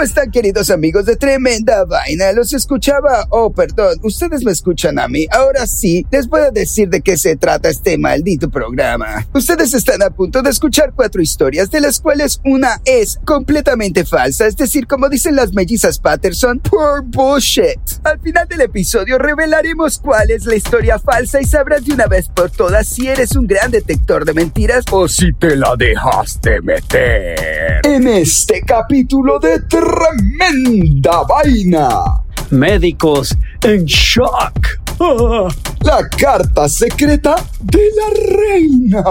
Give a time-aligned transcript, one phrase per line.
[0.00, 2.32] ¿Cómo están queridos amigos de Tremenda Vaina?
[2.32, 5.26] Los escuchaba, oh perdón, ustedes me escuchan a mí.
[5.30, 9.26] Ahora sí, les voy a decir de qué se trata este maldito programa.
[9.34, 14.46] Ustedes están a punto de escuchar cuatro historias, de las cuales una es completamente falsa,
[14.46, 17.78] es decir, como dicen las mellizas Patterson, por bullshit.
[18.02, 22.30] Al final del episodio revelaremos cuál es la historia falsa y sabrás de una vez
[22.30, 27.80] por todas si eres un gran detector de mentiras o si te la dejaste meter.
[27.84, 32.22] En este capítulo de Tremenda Vaina.
[32.50, 34.78] Médicos en shock.
[35.80, 39.02] La carta secreta de la reina.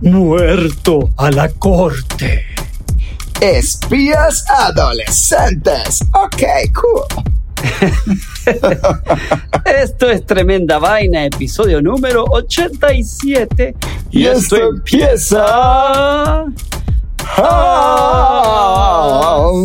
[0.00, 2.44] muerto a la corte.
[3.40, 6.00] Espías adolescentes.
[6.14, 6.42] Ok,
[6.74, 7.04] cool.
[9.64, 13.74] Esto es Tremenda Vaina, episodio número 87.
[14.10, 16.46] Y esto empieza...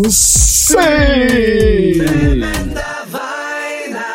[0.09, 0.75] Sí.
[1.98, 4.06] Tremenda vaina.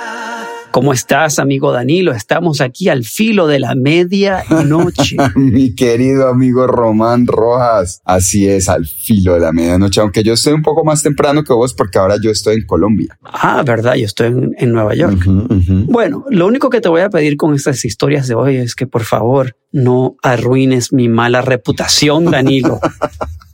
[0.70, 2.12] ¿Cómo estás, amigo Danilo?
[2.12, 5.16] Estamos aquí al filo de la medianoche.
[5.36, 10.52] Mi querido amigo Román Rojas, así es, al filo de la medianoche, aunque yo estoy
[10.52, 13.18] un poco más temprano que vos porque ahora yo estoy en Colombia.
[13.22, 15.24] Ah, verdad, yo estoy en, en Nueva York.
[15.26, 18.86] Bueno, lo único que te voy a pedir con estas historias de hoy es que
[18.86, 22.80] por favor no arruines mi mala reputación, Danilo.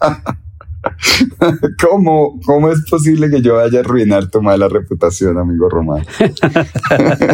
[1.83, 6.07] ¿Cómo, ¿Cómo es posible que yo vaya a arruinar tu mala reputación, amigo Román?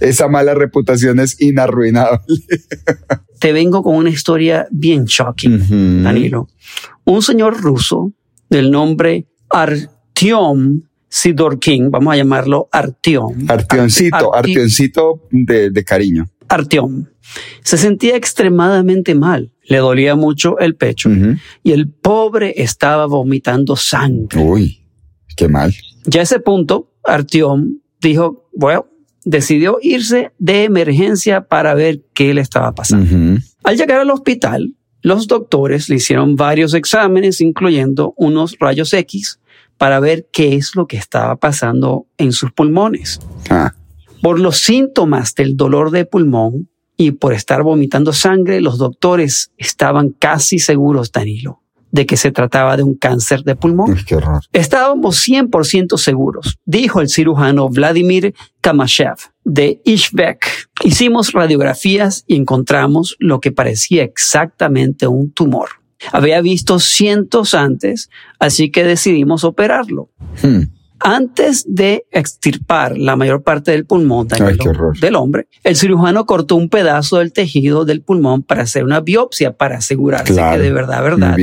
[0.00, 2.20] Esa mala reputación es inarruinable.
[3.40, 6.02] Te vengo con una historia bien shocking.
[6.04, 6.48] Danilo.
[7.04, 8.12] Un señor ruso
[8.48, 13.46] del nombre Artyom Sidorkin, vamos a llamarlo Artyom.
[13.48, 16.26] Artioncito, Arti- artioncito de, de cariño.
[16.48, 17.04] Artyom.
[17.62, 19.52] Se sentía extremadamente mal.
[19.66, 21.10] Le dolía mucho el pecho
[21.62, 24.40] y el pobre estaba vomitando sangre.
[24.40, 24.80] Uy,
[25.36, 25.74] qué mal.
[26.04, 28.86] Ya a ese punto, Artyom dijo, bueno,
[29.24, 33.40] decidió irse de emergencia para ver qué le estaba pasando.
[33.62, 39.40] Al llegar al hospital, los doctores le hicieron varios exámenes, incluyendo unos rayos X,
[39.78, 43.18] para ver qué es lo que estaba pasando en sus pulmones.
[43.50, 43.72] Ah,
[44.22, 50.10] Por los síntomas del dolor de pulmón y por estar vomitando sangre, los doctores estaban
[50.10, 51.60] casi seguros, Danilo,
[51.90, 53.96] de que se trataba de un cáncer de pulmón.
[54.06, 54.42] qué horror.
[54.52, 60.68] Estábamos 100% seguros, dijo el cirujano Vladimir Kamashev de Ishbek.
[60.84, 65.68] Hicimos radiografías y encontramos lo que parecía exactamente un tumor.
[66.12, 70.10] Había visto cientos antes, así que decidimos operarlo.
[70.42, 70.73] Hmm.
[71.06, 74.56] Antes de extirpar la mayor parte del pulmón Ay,
[75.02, 79.54] del hombre, el cirujano cortó un pedazo del tejido del pulmón para hacer una biopsia
[79.54, 80.56] para asegurarse Claro.
[80.56, 81.36] que de verdad, verdad,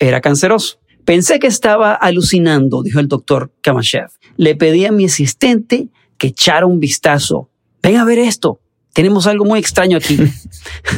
[0.00, 0.80] era canceroso.
[1.04, 4.08] Pensé que estaba alucinando, dijo el doctor Kamashev.
[4.36, 5.88] Le pedí a mi asistente
[6.18, 7.48] que echara un vistazo.
[7.80, 8.60] Ven a ver esto.
[8.92, 10.18] Tenemos algo muy extraño aquí.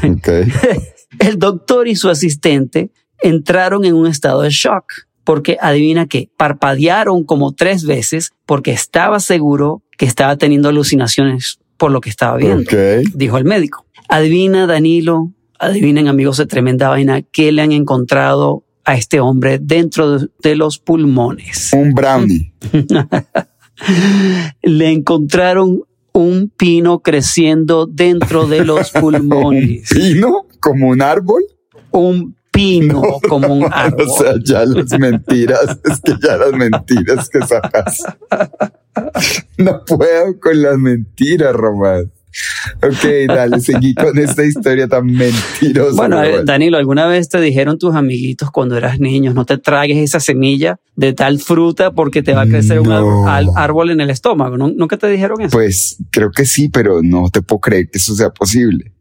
[1.19, 2.91] El doctor y su asistente
[3.21, 4.85] entraron en un estado de shock
[5.29, 11.91] porque adivina que parpadearon como tres veces porque estaba seguro que estaba teniendo alucinaciones por
[11.91, 12.71] lo que estaba viendo,
[13.13, 13.85] dijo el médico.
[14.09, 20.19] Adivina, Danilo, adivinen amigos de tremenda vaina, qué le han encontrado a este hombre dentro
[20.19, 21.75] de, de los pulmones.
[21.75, 22.55] Un brownie.
[24.63, 25.83] Le encontraron
[26.15, 29.91] un pino creciendo dentro de los pulmones.
[29.91, 30.47] ¿Pino?
[30.59, 31.43] ¿Como un árbol?
[31.91, 34.07] Un pino como un árbol.
[34.09, 38.03] O sea, ya las mentiras, es que ya las mentiras que sacas.
[39.59, 42.11] No puedo con las mentiras, Román.
[42.83, 45.95] Ok, dale, seguí con esta historia tan mentirosa.
[45.97, 46.43] Bueno, eh.
[46.45, 50.79] Danilo, ¿alguna vez te dijeron tus amiguitos cuando eras niño, no te tragues esa semilla
[50.97, 54.57] de tal fruta porque te va a crecer un árbol, en el estómago?
[54.57, 55.51] ¿Nu- ¿Nunca te dijeron eso?
[55.57, 58.93] Pues creo que sí, pero no te puedo creer que eso sea posible.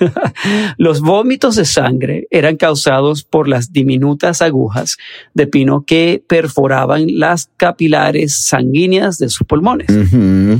[0.78, 4.96] Los vómitos de sangre eran causados por las diminutas agujas
[5.34, 9.88] de pino que perforaban las capilares sanguíneas de sus pulmones.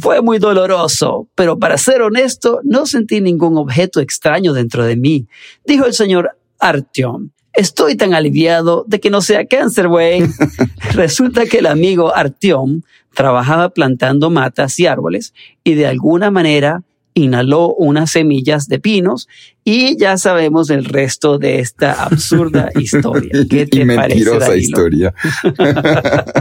[0.01, 5.27] Fue muy doloroso, pero para ser honesto, no sentí ningún objeto extraño dentro de mí,
[5.67, 7.31] dijo el señor Artyom.
[7.55, 10.23] Estoy tan aliviado de que no sea cáncer, güey.
[10.95, 12.81] Resulta que el amigo Artyom
[13.15, 16.83] trabajaba plantando matas y árboles y de alguna manera
[17.15, 19.29] inhaló unas semillas de pinos
[19.65, 23.31] y ya sabemos el resto de esta absurda historia.
[23.49, 25.13] ¿Qué te y mentirosa parece, historia.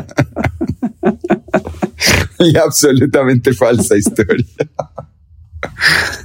[2.40, 4.46] y absolutamente falsa historia.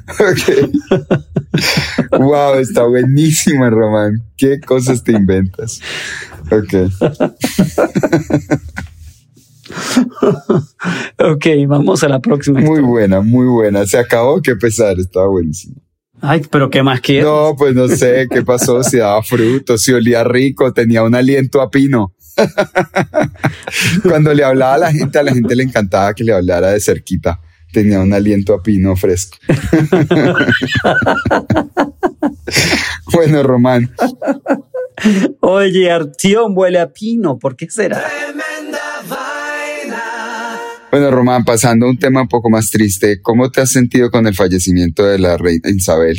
[0.08, 0.70] ok.
[2.12, 4.22] Wow, está buenísima, Román.
[4.36, 5.80] ¿Qué cosas te inventas?
[6.50, 6.74] Ok.
[11.18, 12.60] Ok, vamos a la próxima.
[12.60, 12.86] Muy historia.
[12.86, 13.86] buena, muy buena.
[13.86, 15.76] Se acabó, qué pesar, estaba buenísimo.
[16.20, 17.24] Ay, pero ¿qué más quieres?
[17.24, 21.60] No, pues no sé qué pasó, si daba fruto, si olía rico, tenía un aliento
[21.60, 22.14] a pino.
[24.02, 26.80] Cuando le hablaba a la gente, a la gente le encantaba que le hablara de
[26.80, 27.40] cerquita.
[27.72, 29.36] Tenía un aliento a pino fresco.
[33.12, 33.90] bueno, Román,
[35.40, 38.02] Oye, Artión huele a pino, ¿por qué será?
[40.98, 44.26] Bueno, Román, pasando a un tema un poco más triste, ¿cómo te has sentido con
[44.26, 46.16] el fallecimiento de la reina Isabel?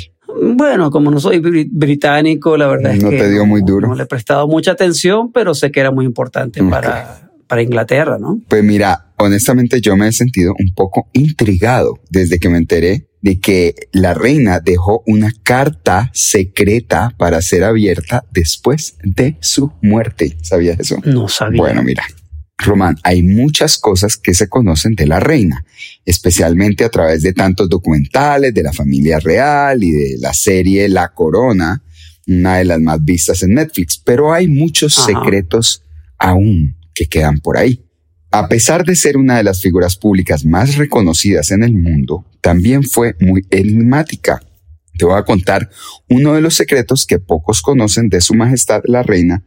[0.54, 3.88] Bueno, como no soy bri- británico, la verdad es No que te dio muy duro.
[3.88, 8.20] No le he prestado mucha atención, pero sé que era muy importante para, para Inglaterra,
[8.20, 8.40] ¿no?
[8.48, 13.40] Pues mira, honestamente yo me he sentido un poco intrigado desde que me enteré de
[13.40, 20.38] que la reina dejó una carta secreta para ser abierta después de su muerte.
[20.44, 20.98] ¿Sabías eso?
[21.04, 21.60] No sabía.
[21.60, 22.04] Bueno, mira,
[22.58, 25.64] Román, hay muchas cosas que se conocen de la reina,
[26.06, 31.10] especialmente a través de tantos documentales de la familia real y de la serie La
[31.10, 31.84] Corona,
[32.26, 35.08] una de las más vistas en Netflix, pero hay muchos Ajá.
[35.08, 35.84] secretos
[36.18, 37.84] aún que quedan por ahí.
[38.32, 42.84] A pesar de ser una de las figuras públicas más reconocidas en el mundo, también
[42.84, 44.42] fue muy enigmática.
[44.98, 45.70] Te voy a contar
[46.10, 49.44] uno de los secretos que pocos conocen de Su Majestad la Reina,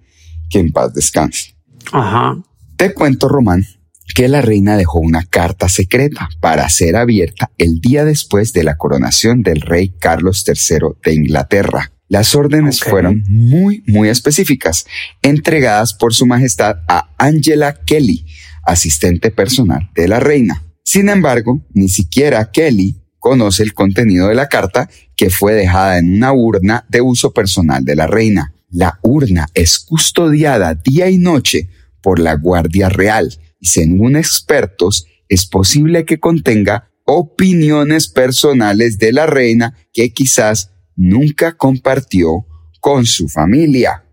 [0.48, 1.56] que en paz descanse.
[1.92, 2.40] Ajá.
[2.81, 3.67] Te cuento, Román,
[4.15, 8.79] que la reina dejó una carta secreta para ser abierta el día después de la
[8.79, 11.93] coronación del rey Carlos III de Inglaterra.
[12.09, 14.87] Las órdenes fueron muy, muy específicas,
[15.21, 18.25] entregadas por su majestad a Angela Kelly,
[18.65, 20.65] asistente personal de la reina.
[20.82, 26.15] Sin embargo, ni siquiera Kelly conoce el contenido de la carta que fue dejada en
[26.15, 28.55] una urna de uso personal de la reina.
[28.71, 31.69] La urna es custodiada día y noche
[32.02, 39.26] por la Guardia Real y según expertos es posible que contenga opiniones personales de la
[39.26, 42.47] reina que quizás nunca compartió
[42.81, 44.05] con su familia.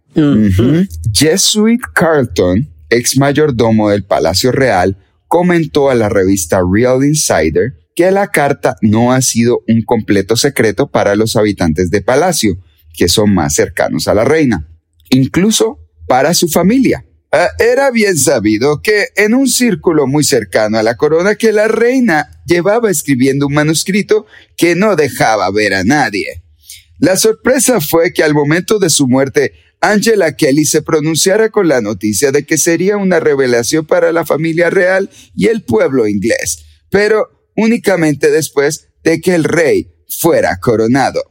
[1.13, 4.97] Jesuit Carlton, ex mayordomo del Palacio Real,
[5.27, 10.87] comentó a la revista Real Insider que la carta no ha sido un completo secreto
[10.87, 12.57] para los habitantes de Palacio,
[12.93, 14.67] que son más cercanos a la reina,
[15.09, 17.06] incluso para su familia.
[17.39, 21.67] Ah, Era bien sabido que en un círculo muy cercano a la corona que la
[21.67, 24.25] reina llevaba escribiendo un manuscrito
[24.55, 26.41] que no dejaba ver a nadie.
[26.97, 31.79] La sorpresa fue que al momento de su muerte, Angela Kelly se pronunciara con la
[31.79, 37.51] noticia de que sería una revelación para la familia real y el pueblo inglés, pero
[37.55, 41.21] únicamente después de que el rey fuera coronado.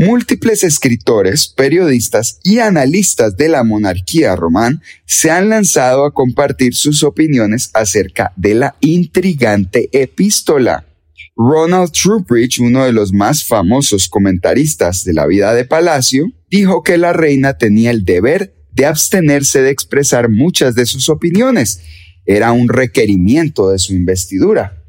[0.00, 7.02] Múltiples escritores, periodistas y analistas de la monarquía román se han lanzado a compartir sus
[7.02, 10.86] opiniones acerca de la intrigante epístola.
[11.34, 16.96] Ronald Trubridge, uno de los más famosos comentaristas de la vida de Palacio, dijo que
[16.96, 21.80] la reina tenía el deber de abstenerse de expresar muchas de sus opiniones.
[22.24, 24.80] Era un requerimiento de su investidura.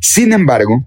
[0.00, 0.86] Sin embargo,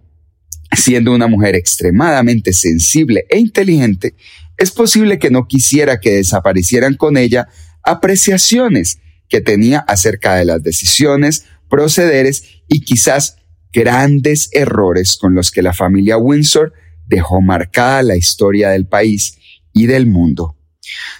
[0.76, 4.16] siendo una mujer extremadamente sensible e inteligente,
[4.58, 7.48] es posible que no quisiera que desaparecieran con ella
[7.84, 13.38] apreciaciones que tenía acerca de las decisiones, procederes y quizás
[13.74, 16.74] grandes errores con los que la familia Windsor
[17.06, 19.38] dejó marcada la historia del país
[19.74, 20.58] y del mundo.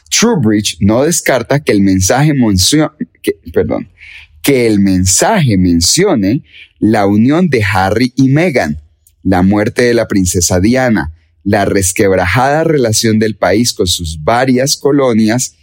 [0.10, 2.34] Trubridge no descarta que el mensaje
[3.52, 3.90] perdón,
[4.42, 6.44] que el mensaje mencione
[6.80, 8.80] la unión de Harry y Meghan,
[9.26, 11.14] la muerte de la princesa Diana,
[11.44, 15.56] la resquebrajada relación del país con sus varias colonias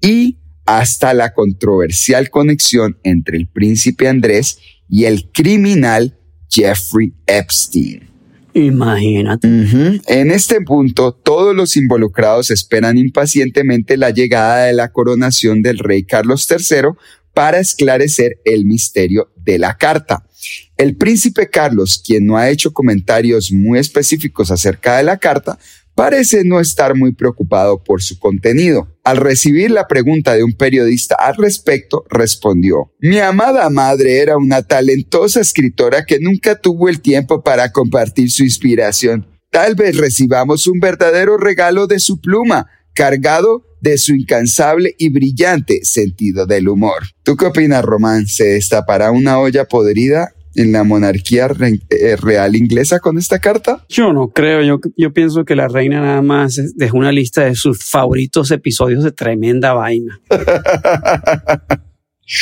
[0.00, 4.58] y hasta la controversial conexión entre el príncipe Andrés
[4.88, 8.08] y el criminal Jeffrey Epstein.
[8.54, 9.48] Imagínate.
[10.06, 16.04] En este punto, todos los involucrados esperan impacientemente la llegada de la coronación del rey
[16.04, 16.90] Carlos III
[17.34, 20.24] para esclarecer el misterio de la carta.
[20.80, 25.58] El príncipe Carlos, quien no ha hecho comentarios muy específicos acerca de la carta,
[25.94, 28.88] parece no estar muy preocupado por su contenido.
[29.04, 34.62] Al recibir la pregunta de un periodista al respecto, respondió, Mi amada madre era una
[34.62, 39.26] talentosa escritora que nunca tuvo el tiempo para compartir su inspiración.
[39.50, 45.80] Tal vez recibamos un verdadero regalo de su pluma, cargado de su incansable y brillante
[45.82, 47.02] sentido del humor.
[47.22, 48.26] ¿Tú qué opinas, Román?
[48.26, 51.48] ¿Se destapará una olla podrida en la monarquía
[51.90, 53.84] eh, real inglesa con esta carta?
[53.88, 57.54] Yo no creo, yo, yo pienso que la reina nada más dejó una lista de
[57.54, 60.20] sus favoritos episodios de tremenda vaina.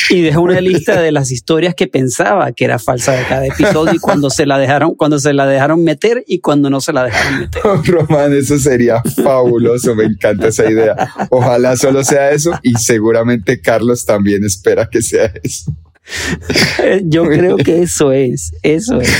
[0.09, 3.93] y dejó una lista de las historias que pensaba que era falsa de cada episodio
[3.95, 7.05] y cuando se la dejaron, cuando se la dejaron meter y cuando no se la
[7.05, 7.61] dejaron meter.
[7.65, 10.95] Oh, Román, eso sería fabuloso, me encanta esa idea.
[11.31, 15.73] Ojalá solo sea eso y seguramente Carlos también espera que sea eso.
[17.03, 19.11] Yo creo que eso es, eso es.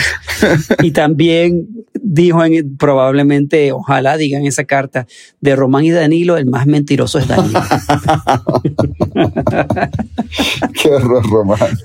[0.81, 1.67] Y también
[2.01, 5.05] dijo en, probablemente, ojalá digan esa carta,
[5.41, 7.61] de Román y Danilo, el más mentiroso es Danilo.
[10.81, 11.77] qué horror, Román.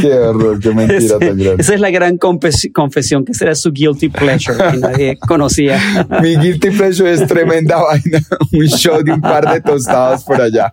[0.00, 1.56] Qué horror, qué mentira tan grande.
[1.58, 5.80] Esa es la gran confesión, que será su guilty pleasure, que nadie conocía.
[6.22, 8.20] Mi guilty pleasure es tremenda vaina,
[8.52, 10.72] un show de un par de tostados por allá.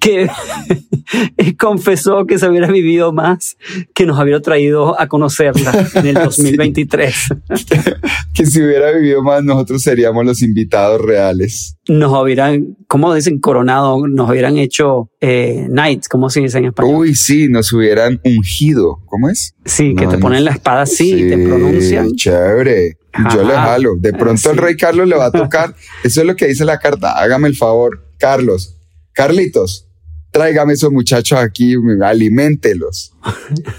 [0.00, 0.28] que
[1.58, 3.56] confesó que se hubiera vivido más,
[3.94, 7.14] que nos hubiera traído a conocerla en el 2023.
[8.34, 11.76] que si hubiera vivido más, nosotros seríamos los invitados reales.
[11.88, 16.96] Nos hubieran, como dicen, coronado, nos hubieran hecho eh, knights, como se dice en español.
[16.96, 19.00] Uy, sí, nos hubieran ungido.
[19.06, 19.54] ¿Cómo es?
[19.64, 22.12] Sí, que te ponen la espada así y te pronuncian.
[22.12, 22.98] Chévere.
[23.34, 23.96] Yo le jalo.
[23.96, 25.74] De pronto el rey Carlos le va a tocar.
[26.04, 27.18] Eso es lo que dice la carta.
[27.18, 28.76] Hágame el favor, Carlos.
[29.12, 29.87] Carlitos,
[30.38, 33.12] tráigame esos muchachos aquí, aliméntelos.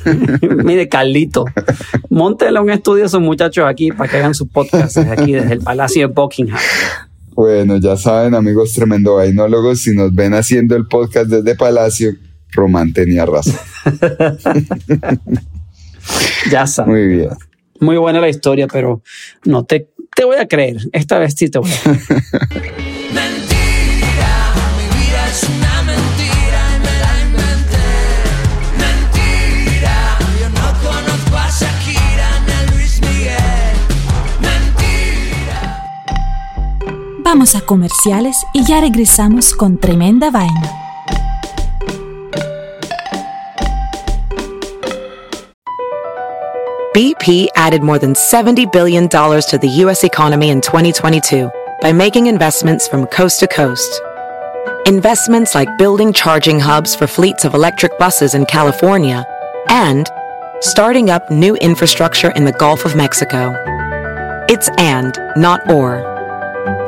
[0.66, 1.46] Mire, Carlito,
[2.10, 5.60] montele un estudio a esos muchachos aquí para que hagan sus podcasts aquí desde el
[5.62, 6.60] Palacio de Buckingham.
[7.32, 12.12] Bueno, ya saben, amigos tremendo vainólogos, si nos ven haciendo el podcast desde Palacio,
[12.52, 13.56] Román tenía razón.
[16.52, 16.92] ya saben.
[16.92, 17.30] Muy bien.
[17.80, 19.02] Muy buena la historia, pero
[19.46, 20.82] no te, te voy a creer.
[20.92, 22.90] Esta vez sí te voy a creer.
[37.52, 40.72] Vamos a comerciales y ya regresamos con tremenda vaina.
[46.94, 50.04] BP added more than $70 billion to the U.S.
[50.04, 51.50] economy in 2022
[51.82, 54.00] by making investments from coast to coast.
[54.86, 59.26] Investments like building charging hubs for fleets of electric buses in California
[59.70, 60.08] and
[60.60, 63.56] starting up new infrastructure in the Gulf of Mexico.
[64.50, 66.19] It's and, not or.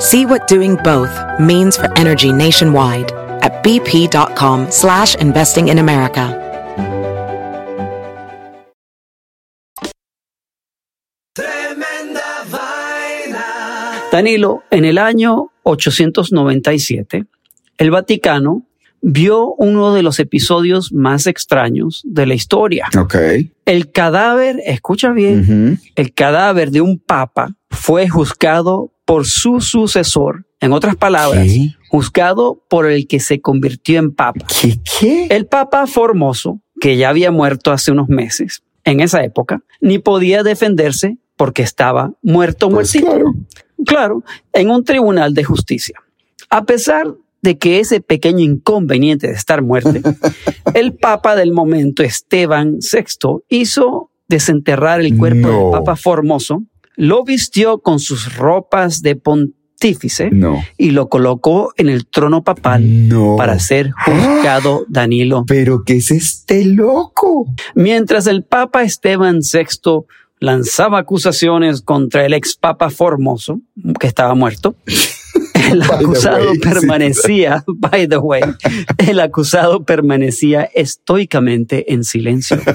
[0.01, 3.11] See what doing both means for energy nationwide
[3.43, 6.35] at bp.com slash investing in America.
[11.35, 13.45] Tremenda vaina.
[14.11, 17.25] Danilo, en el año 897,
[17.77, 18.63] el Vaticano
[19.03, 22.87] vio uno de los episodios más extraños de la historia.
[22.99, 23.15] Ok.
[23.65, 30.45] El cadáver, escucha bien, el cadáver de un papa fue juzgado por su sucesor.
[30.59, 31.69] En otras palabras, ¿Qué?
[31.89, 34.45] juzgado por el que se convirtió en papa.
[34.61, 34.79] ¿Qué?
[34.99, 35.27] ¿Qué?
[35.31, 40.43] El papa Formoso, que ya había muerto hace unos meses, en esa época, ni podía
[40.43, 43.11] defenderse porque estaba muerto, Pues muertito.
[43.11, 43.33] claro.
[43.85, 45.99] Claro, en un tribunal de justicia.
[46.51, 50.01] A pesar de que ese pequeño inconveniente de estar muerte,
[50.75, 55.57] el papa del momento, Esteban VI, hizo desenterrar el cuerpo No.
[55.63, 56.61] del papa Formoso,
[57.03, 60.61] lo vistió con sus ropas de pontífice No.
[60.77, 63.37] y lo colocó en el trono papal No.
[63.37, 65.43] para ser juzgado Danilo.
[65.47, 67.47] Pero ¿qué es este loco?
[67.73, 70.05] Mientras el Papa Esteban VI
[70.39, 73.61] lanzaba acusaciones contra el ex Papa Formoso,
[73.99, 74.75] que estaba muerto,
[75.71, 76.59] el acusado way, sí.
[76.59, 78.41] permanecía, by the way,
[78.97, 82.57] el acusado permanecía estoicamente en silencio.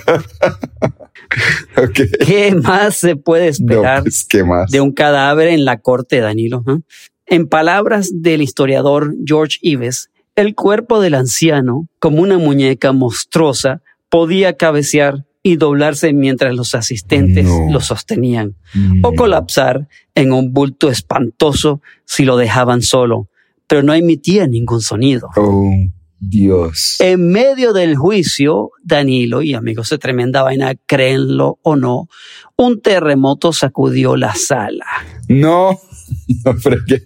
[2.26, 4.70] ¿Qué más se puede No, esperar pues, ¿qué más?
[4.70, 6.64] de un cadáver en la corte Danilo?
[6.68, 6.78] eh?
[7.26, 14.56] En palabras del historiador George Ives, el cuerpo del anciano, como una muñeca monstruosa, podía
[14.56, 17.68] cabecear y doblarse mientras los asistentes No.
[17.70, 19.08] lo sostenían, No.
[19.08, 19.86] o colapsar
[20.16, 23.28] en un bulto espantoso si lo dejaban solo,
[23.68, 25.28] pero no emitía ningún sonido.
[25.36, 25.70] Oh,
[26.18, 26.96] Dios.
[26.98, 32.08] En medio del juicio, Danilo y amigos de Tremenda Vaina, créenlo o no,
[32.56, 34.86] un terremoto sacudió la sala.
[35.28, 35.78] No,
[36.44, 36.54] no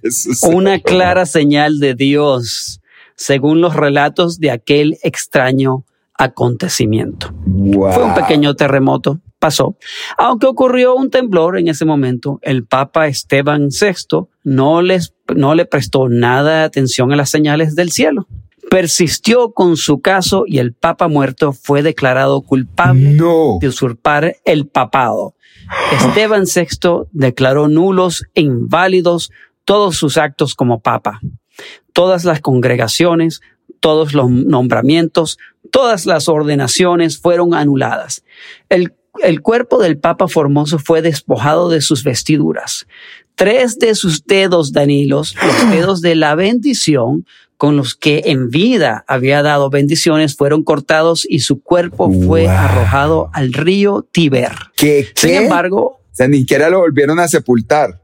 [0.02, 0.49] eso.
[0.49, 2.80] Una clara señal de Dios,
[3.16, 5.85] según los relatos de aquel extraño
[6.21, 7.33] acontecimiento.
[7.47, 7.93] Wow.
[7.93, 9.77] Fue un pequeño terremoto, pasó.
[10.19, 15.65] Aunque ocurrió un temblor en ese momento, el Papa Esteban VI no, les, no le
[15.65, 18.27] prestó nada de atención a las señales del cielo.
[18.71, 23.59] Persistió con su caso y el Papa muerto fue declarado culpable No.
[23.61, 25.35] de usurpar el papado.
[25.93, 29.31] Esteban VI declaró nulos e inválidos
[29.65, 31.21] todos sus actos como papa.
[31.93, 33.41] Todas las congregaciones,
[33.81, 35.39] todos los nombramientos,
[35.71, 38.23] todas las ordenaciones fueron anuladas.
[38.69, 42.87] El, el cuerpo del Papa Formoso fue despojado de sus vestiduras.
[43.35, 49.05] Tres de sus dedos, Danilos, los dedos de la bendición, con los que en vida
[49.07, 52.51] había dado bendiciones, fueron cortados y su cuerpo fue Wow.
[52.51, 54.53] arrojado al río Tiber.
[54.77, 55.09] ¿Qué?
[55.15, 58.00] Sin embargo, O sea, ni siquiera lo volvieron a sepultar.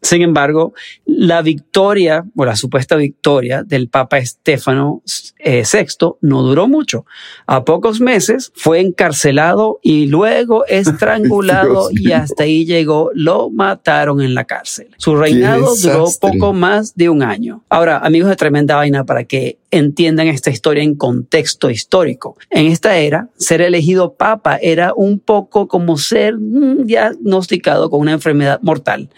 [0.00, 0.74] Sin embargo,
[1.04, 5.02] la victoria o la supuesta victoria del Papa Estéfano
[5.38, 7.04] eh, VI no duró mucho.
[7.46, 13.10] A pocos meses fue encarcelado y luego estrangulado y hasta ahí llegó.
[13.12, 14.88] Lo mataron en la cárcel.
[14.98, 17.64] Su reinado duró poco más de un año.
[17.68, 22.36] Ahora, amigos de Tremenda Vaina, para que entiendan esta historia en contexto histórico.
[22.50, 28.12] En esta era, ser elegido papa era un poco como ser mm, diagnosticado con una
[28.12, 29.10] enfermedad mortal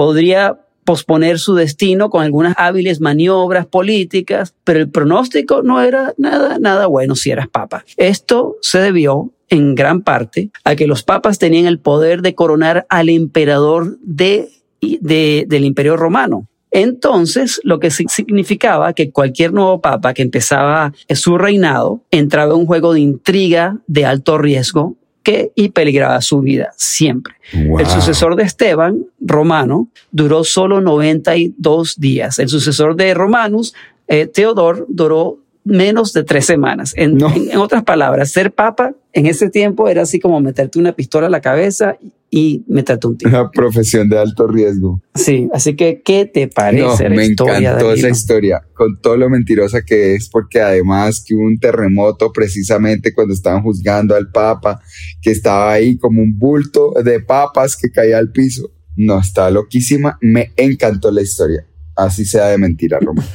[0.00, 6.58] podría posponer su destino con algunas hábiles maniobras políticas, pero el pronóstico no era nada,
[6.58, 7.84] nada bueno si eras papa.
[7.98, 12.86] Esto se debió en gran parte a que los papas tenían el poder de coronar
[12.88, 14.48] al emperador de,
[14.80, 16.46] de- del imperio romano.
[16.70, 22.66] Entonces, lo que significaba que cualquier nuevo papa que empezaba su reinado entraba en un
[22.66, 27.34] juego de intriga de alto riesgo que y peligraba su vida siempre.
[27.52, 27.80] Wow.
[27.80, 32.38] El sucesor de Esteban, Romano, duró solo 92 días.
[32.38, 33.74] El sucesor de Romanus,
[34.08, 36.94] eh, Teodor, duró menos de tres semanas.
[36.96, 37.28] En, No.
[37.34, 41.26] en- en otras palabras, ser papa en ese tiempo era así como meterte una pistola
[41.26, 41.96] a la cabeza
[42.32, 43.28] y meterte un tiro.
[43.30, 45.00] Una profesión de alto riesgo.
[45.16, 49.16] Sí, así que, ¿qué te No, parece la me historia encantó esa historia, con todo
[49.16, 54.30] lo mentirosa que es, porque además que hubo un terremoto precisamente cuando estaban juzgando al
[54.30, 54.80] Papa,
[55.22, 58.70] que estaba ahí como un bulto de papas que caía al piso.
[58.96, 60.18] No, está loquísima.
[60.20, 61.66] Me encantó la historia.
[61.96, 63.24] Así sea de mentira, Roma.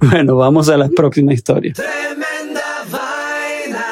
[0.00, 1.72] Bueno, vamos a la próxima historia.
[1.72, 3.84] Tremenda vaina.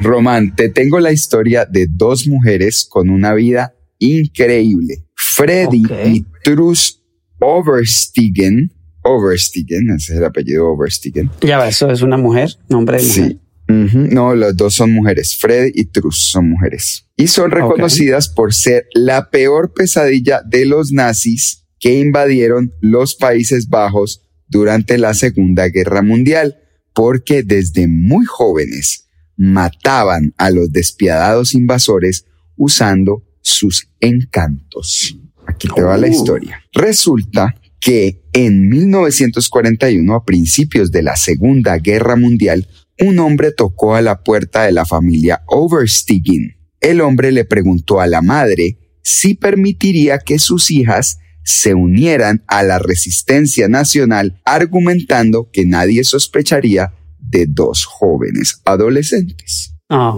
[0.00, 5.04] Román, te tengo la historia de dos mujeres con una vida increíble.
[5.14, 7.00] Freddy y Trus
[7.38, 8.72] Overstiegen.
[9.02, 11.30] Overstiegen, ese es el apellido Overstiegen.
[11.42, 13.28] Ya va, eso es una mujer, nombre de mujer.
[13.28, 13.40] Sí.
[13.70, 15.36] No, los dos son mujeres.
[15.36, 17.06] Freddy y Trus son mujeres.
[17.16, 23.68] Y son reconocidas por ser la peor pesadilla de los nazis que invadieron los Países
[23.68, 26.58] Bajos durante la Segunda Guerra Mundial,
[26.94, 35.16] porque desde muy jóvenes mataban a los despiadados invasores usando sus encantos.
[35.46, 36.10] Aquí te va la Uh.
[36.10, 36.62] historia.
[36.72, 42.66] Resulta que en 1941, a principios de la Segunda Guerra Mundial,
[43.00, 46.56] un hombre tocó a la puerta de la familia Overstiegen.
[46.80, 52.62] El hombre le preguntó a la madre si permitiría que sus hijas se unieran a
[52.62, 59.74] la resistencia nacional, argumentando que nadie sospecharía de dos jóvenes adolescentes.
[59.88, 60.14] Ah.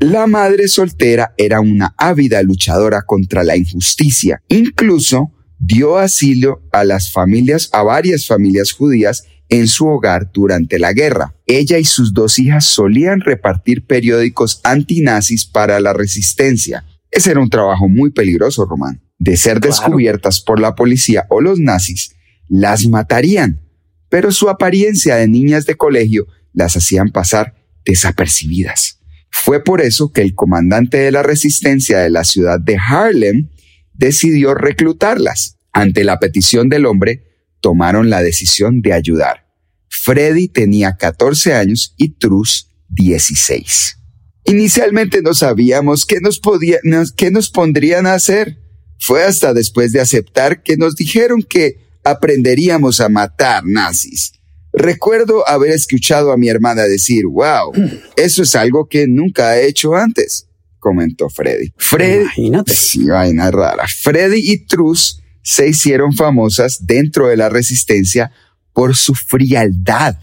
[0.00, 4.42] La madre soltera era una ávida luchadora contra la injusticia.
[4.48, 10.92] Incluso dio asilo a las familias, a varias familias judías en su hogar durante la
[10.92, 11.34] guerra.
[11.46, 16.84] Ella y sus dos hijas solían repartir periódicos antinazis para la resistencia.
[17.10, 19.02] Ese era un trabajo muy peligroso, Román.
[19.18, 19.68] De ser Claro.
[19.68, 22.14] descubiertas por la policía o los nazis,
[22.48, 23.60] las matarían.
[24.08, 27.54] Pero su apariencia de niñas de colegio las hacían pasar
[27.84, 29.00] desapercibidas.
[29.30, 33.50] Fue por eso que el comandante de la resistencia de la ciudad de Harlem
[33.94, 35.56] decidió reclutarlas.
[35.72, 37.25] Ante la petición del hombre,
[37.60, 39.46] tomaron la decisión de ayudar.
[39.88, 43.98] Freddy tenía 14 años y Trus 16.
[44.44, 48.58] Inicialmente no sabíamos qué nos, podía, nos- qué nos pondrían a hacer.
[48.98, 54.32] Fue hasta después de aceptar que nos dijeron que aprenderíamos a matar nazis.
[54.72, 57.72] Recuerdo haber escuchado a mi hermana decir, wow,
[58.16, 61.72] eso es algo que nunca he hecho antes, comentó Freddy.
[61.76, 62.74] Freddy, Imagínate.
[62.74, 63.86] Sí, vaina rara.
[63.88, 68.32] Freddy y Trus se hicieron famosas dentro de la resistencia
[68.72, 70.16] por su frialdad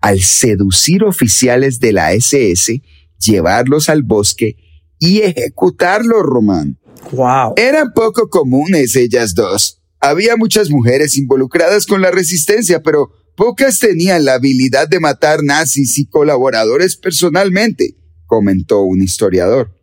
[0.00, 2.80] al seducir oficiales de la SS,
[3.22, 4.56] llevarlos al bosque
[4.98, 6.78] y ejecutarlos, Román.
[7.12, 7.52] Wow.
[7.58, 9.82] Eran poco comunes ellas dos.
[10.00, 15.98] Había muchas mujeres involucradas con la resistencia, pero pocas tenían la habilidad de matar nazis
[15.98, 19.76] y colaboradores personalmente, comentó un historiador.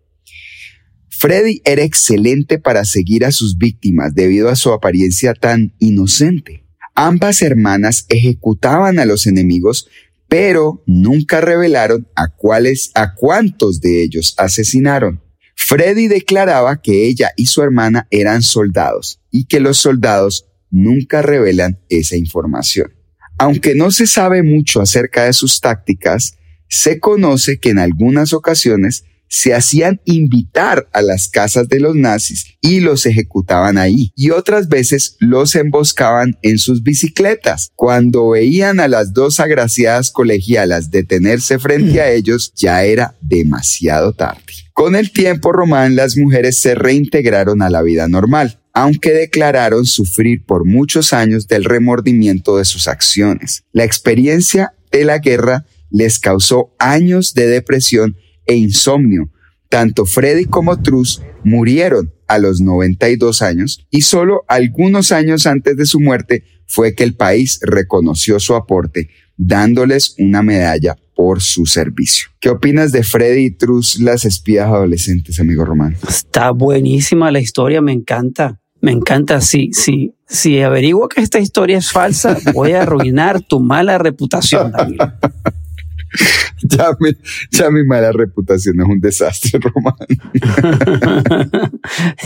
[1.24, 6.66] Freddy era excelente para seguir a sus víctimas debido a su apariencia tan inocente.
[6.96, 9.88] Ambas hermanas ejecutaban a los enemigos,
[10.28, 15.24] pero nunca revelaron a cuáles, a cuántos de ellos asesinaron.
[15.56, 21.80] Freddy declaraba que ella y su hermana eran soldados y que los soldados nunca revelan
[21.88, 22.92] esa información.
[23.38, 29.06] Aunque no se sabe mucho acerca de sus tácticas, se conoce que en algunas ocasiones
[29.34, 34.12] se hacían invitar a las casas de los nazis y los ejecutaban ahí.
[34.16, 37.72] Y otras veces los emboscaban en sus bicicletas.
[37.76, 44.54] Cuando veían a las dos agraciadas colegialas detenerse frente a ellos, ya era demasiado tarde.
[44.72, 50.44] Con el tiempo román, las mujeres se reintegraron a la vida normal aunque declararon sufrir
[50.48, 53.66] por muchos años del remordimiento de sus acciones.
[53.72, 59.30] La experiencia de la guerra les causó años de depresión e insomnio.
[59.70, 65.86] Tanto Freddy como Truss murieron a los 92 años y solo algunos años antes de
[65.86, 72.30] su muerte fue que el país reconoció su aporte, dándoles una medalla por su servicio.
[72.40, 75.96] ¿Qué opinas de Freddy y Truss, las espías adolescentes, amigo Román?
[76.08, 78.60] Está buenísima la historia, me encanta.
[78.82, 79.40] Me encanta.
[79.40, 84.72] Si, si, si averiguo que esta historia es falsa, voy a arruinar tu mala reputación,
[84.72, 85.00] David.
[86.70, 87.12] ya, mi,
[87.52, 89.96] ya mi mala reputación es un desastre, Román.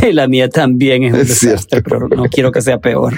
[0.08, 1.90] y la mía también es un Es desastre, cierto.
[1.90, 3.14] pero no quiero que sea peor.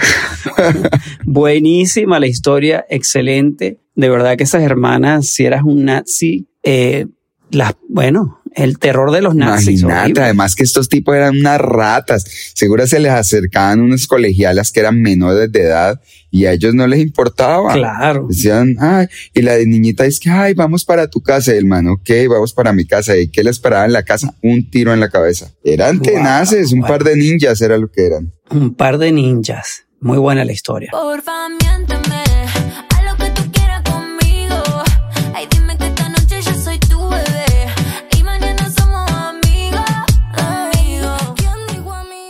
[1.25, 3.79] Buenísima la historia, excelente.
[3.95, 7.08] De verdad que esas hermanas, si eras un nazi, eh,
[7.51, 9.82] las, bueno, el terror de los nazis.
[9.82, 12.26] Imagínate, además que estos tipos eran unas ratas.
[12.54, 16.00] Seguro se les acercaban unas colegialas que eran menores de edad
[16.32, 17.74] y a ellos no les importaba.
[17.74, 18.28] Claro.
[18.30, 21.65] Decían, ay, y la de niñita es que, ay, vamos para tu casa, y el
[21.65, 23.17] man, ok, vamos para mi casa.
[23.17, 24.36] ¿Y qué le esperaba en la casa?
[24.43, 25.52] Un tiro en la cabeza.
[25.63, 26.93] Eran Wow, tenaces, un bueno.
[26.93, 28.32] par de ninjas era lo que eran.
[28.52, 29.86] Un par de ninjas.
[30.02, 30.89] Muy buena la historia.
[30.91, 32.24] Porfa, miénteme,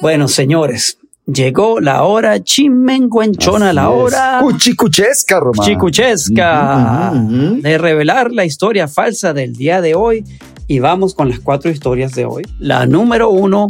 [0.01, 5.67] Bueno, señores, llegó la hora chimenguenchona, la hora Cuchicuchesca, Román.
[5.67, 7.61] chicuchesca Ujú, ujú, ujú.
[7.61, 10.23] de revelar la historia falsa del día de hoy.
[10.67, 12.43] Y vamos con las cuatro historias de hoy.
[12.59, 13.67] La número uno,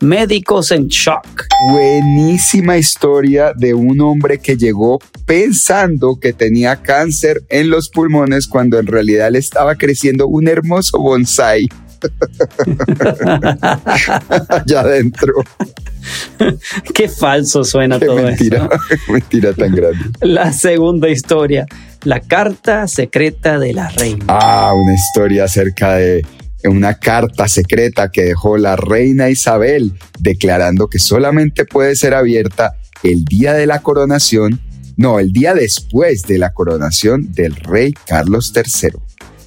[0.00, 1.46] médicos en shock.
[1.70, 8.78] Buenísima historia de un hombre que llegó pensando que tenía cáncer en los pulmones cuando
[8.78, 11.68] en realidad le estaba creciendo un hermoso bonsai.
[14.48, 15.34] Allá adentro.
[16.94, 18.68] Qué falso suena Qué todo mentira,
[19.08, 20.04] mentira tan grande.
[20.20, 21.66] La segunda historia,
[22.04, 24.24] la carta secreta de la reina.
[24.28, 26.24] Ah, una historia acerca de
[26.64, 33.24] una carta secreta que dejó la reina Isabel declarando que solamente puede ser abierta el
[33.24, 34.60] día de la coronación,
[34.96, 38.92] no, el día después de la coronación del rey Carlos III.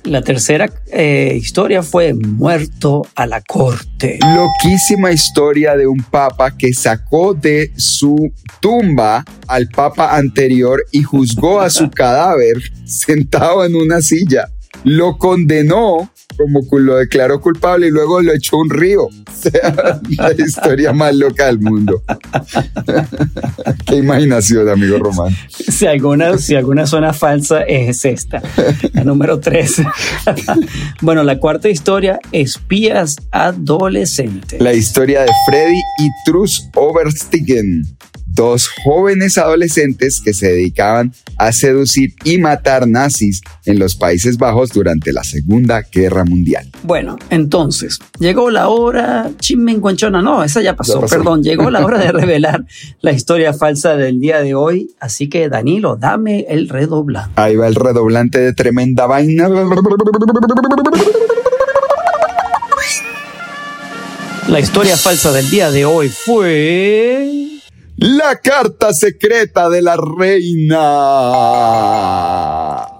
[0.05, 4.19] La tercera eh, historia fue muerto a la corte.
[4.35, 11.59] Loquísima historia de un papa que sacó de su tumba al papa anterior y juzgó
[11.59, 14.47] a su cadáver sentado en una silla.
[14.86, 19.08] Lo condenó como lo declaró culpable y luego lo echó un río.
[19.36, 22.02] O sea, la historia más loca del mundo.
[23.86, 25.36] Qué imaginación, amigo Román.
[25.50, 28.41] Si alguna, si alguna suena falsa, es esta,
[28.93, 29.76] la número tres.
[31.02, 34.60] bueno, la cuarta historia, espías adolescentes.
[34.60, 37.86] La historia de Freddy y Truss Overstiegen,
[38.26, 44.71] dos jóvenes adolescentes que se dedicaban a seducir y matar nazis en los Países Bajos
[44.71, 46.69] durante la Segunda Guerra Mundial.
[46.84, 50.21] Bueno, entonces, llegó la hora chimenguanchona.
[50.21, 51.15] No, esa ya pasó, Ya pasó.
[51.17, 51.43] perdón.
[51.43, 52.65] Llegó la hora de revelar
[53.02, 54.91] la historia falsa del día de hoy.
[55.00, 57.32] Así que, Danilo, dame el redoblante.
[57.41, 59.50] Ahí va el redoblante de tremenda vaina.
[64.48, 67.54] La historia falsa del día de hoy fue.
[67.97, 70.77] La carta secreta de la reina.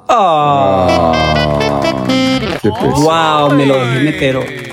[0.08, 1.12] Ah,
[2.62, 4.38] Qué wow, me lo dejé meter.
[4.38, 4.65] hoy.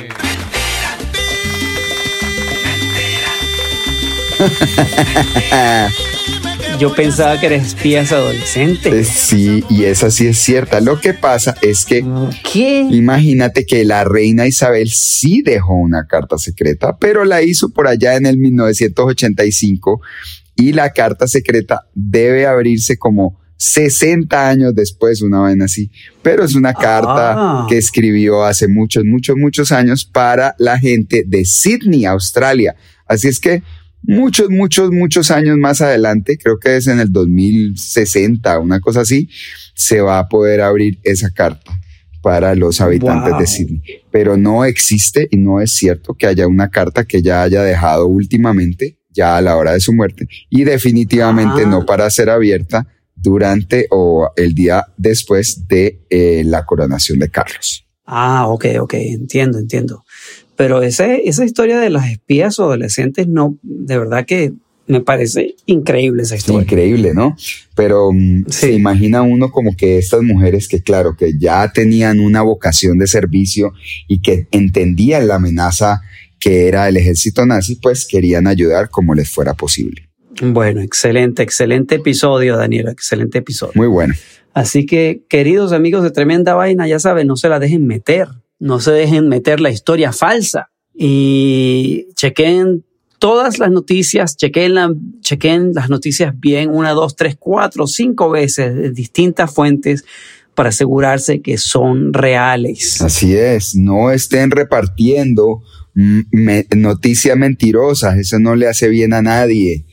[6.83, 9.07] Yo pensaba que eres espías Eh, adolescentes.
[9.07, 10.81] Sí, y esa sí es cierta.
[10.81, 12.05] Lo que pasa es que
[12.53, 12.81] ¿Qué?
[12.91, 18.17] imagínate que la reina Isabel sí dejó una carta secreta, pero la hizo por allá
[18.17, 20.01] en el 1985
[20.57, 25.89] y la carta secreta debe abrirse como 60 años después, una vaina así.
[26.21, 27.67] Pero es una carta Ah.
[27.69, 32.75] que escribió hace muchos, muchos, muchos años para la gente de Sydney, Australia.
[33.07, 33.63] Así es que
[34.03, 39.29] muchos, muchos, muchos años más adelante, creo que es en el 2060, una cosa así,
[39.75, 41.73] se va a poder abrir esa carta
[42.23, 43.41] para los habitantes Wow.
[43.41, 43.83] de Sydney.
[44.11, 48.07] Pero no existe y no es cierto que haya una carta que ya haya dejado
[48.07, 51.69] últimamente, ya a la hora de su muerte, y definitivamente Ah.
[51.69, 57.87] no para ser abierta durante o el día después de eh, la coronación de Carlos.
[58.07, 60.05] Ah, ok, ok, entiendo, entiendo.
[60.57, 64.53] Pero ese, esa historia de las espías adolescentes, no, de verdad que
[64.87, 66.63] me parece increíble esa historia.
[66.63, 67.37] Increíble, ¿no?
[67.75, 68.67] Pero mm, Sí.
[68.67, 73.07] se imagina uno como que estas mujeres que, claro, que ya tenían una vocación de
[73.07, 73.73] servicio
[74.09, 76.01] y que entendían la amenaza
[76.39, 80.09] que era el ejército nazi, pues querían ayudar como les fuera posible.
[80.43, 83.73] Bueno, excelente, excelente episodio, Daniel, excelente episodio.
[83.77, 84.15] Muy bueno.
[84.53, 88.27] Así que, queridos amigos de Tremenda Vaina, ya saben, no se la dejen meter,
[88.63, 92.85] no se dejen meter la historia falsa y chequen
[93.19, 94.95] todas las noticias, chequen, la-
[95.75, 100.05] las noticias bien, una, dos, tres, cuatro, cinco veces de distintas fuentes
[100.55, 103.01] para asegurarse que son reales.
[103.03, 105.63] Así es, no estén repartiendo
[105.95, 106.21] mm,
[106.77, 109.85] noticias mentirosas, eso no le hace bien a nadie.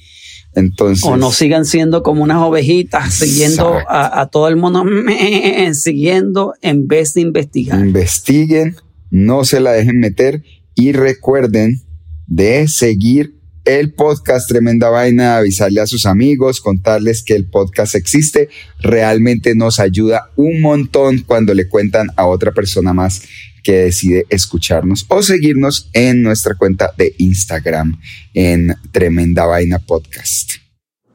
[0.56, 4.84] Entonces, O no sigan siendo como unas ovejitas, siguiendo a todo el mundo,
[5.74, 7.80] siguiendo en vez de investigar.
[7.80, 8.76] investiguen,
[9.12, 10.44] no se la dejen meter
[10.76, 11.82] y recuerden
[12.28, 18.50] de seguir el podcast Tremenda Vaina, avisarle a sus amigos, contarles que el podcast existe.
[18.80, 23.22] Realmente nos ayuda un montón cuando le cuentan a otra persona más
[23.64, 28.00] que decide escucharnos o seguirnos en nuestra cuenta de Instagram
[28.34, 30.52] en Tremenda Vaina Podcast.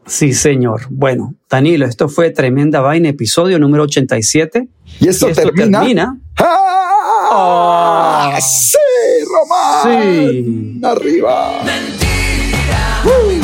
[0.07, 0.83] Sí, señor.
[0.90, 4.68] Bueno, Danilo, esto fue Tremenda Vaina, episodio número 87.
[5.00, 5.78] Y esto, Y esto termina.
[5.80, 6.20] termina.
[6.38, 8.35] ¡Ah!
[8.37, 8.38] Ah.
[8.40, 8.76] ¡Sí,
[9.26, 10.02] Román!
[10.02, 10.80] Sí.
[10.85, 11.62] ¡Arriba!
[11.64, 11.70] Mi
[13.35, 13.43] vida